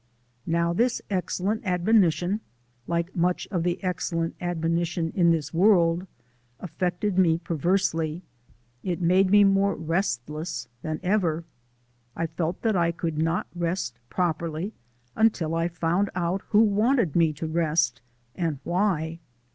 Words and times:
Now 0.47 0.73
this 0.73 0.99
excellent 1.11 1.63
admonition 1.63 2.41
like 2.87 3.15
much 3.15 3.47
of 3.51 3.61
the 3.61 3.83
excellent 3.83 4.35
admonitions 4.41 5.13
in 5.13 5.29
this 5.29 5.53
world 5.53 6.07
affected 6.59 7.19
me 7.19 7.37
perversely: 7.37 8.23
it 8.81 8.99
made 8.99 9.29
me 9.29 9.43
more 9.43 9.75
restless 9.75 10.67
than 10.81 10.99
ever. 11.03 11.43
I 12.15 12.25
felt 12.25 12.63
that 12.63 12.75
I 12.75 12.91
could 12.91 13.19
not 13.19 13.45
rest 13.53 13.99
properly 14.09 14.73
until 15.15 15.53
I 15.53 15.67
found 15.67 16.09
out 16.15 16.41
who 16.49 16.61
wanted 16.61 17.15
me 17.15 17.31
to 17.33 17.45
rest, 17.45 18.01
and 18.33 18.57
why. 18.63 19.19